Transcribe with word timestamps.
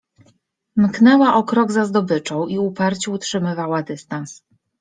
mknęła 0.75 1.35
o 1.35 1.43
krok 1.43 1.71
za 1.71 1.85
zdobyczą 1.85 2.47
i 2.47 2.59
uparcie 2.59 3.11
utrzymywała 3.11 3.83
dystans. 3.83 4.43